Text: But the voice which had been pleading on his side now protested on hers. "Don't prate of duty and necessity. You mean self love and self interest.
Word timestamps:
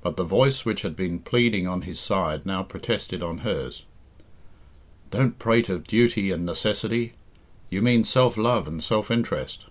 But 0.00 0.16
the 0.16 0.24
voice 0.24 0.64
which 0.64 0.80
had 0.80 0.96
been 0.96 1.18
pleading 1.18 1.68
on 1.68 1.82
his 1.82 2.00
side 2.00 2.46
now 2.46 2.62
protested 2.62 3.22
on 3.22 3.40
hers. 3.44 3.84
"Don't 5.10 5.38
prate 5.38 5.68
of 5.68 5.86
duty 5.86 6.30
and 6.30 6.46
necessity. 6.46 7.12
You 7.68 7.82
mean 7.82 8.02
self 8.04 8.38
love 8.38 8.66
and 8.66 8.82
self 8.82 9.10
interest. 9.10 9.66